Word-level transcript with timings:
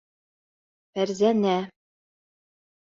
Фәрзәнә... 0.95 1.55